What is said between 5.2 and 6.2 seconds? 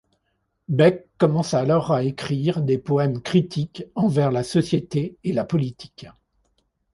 et la politique.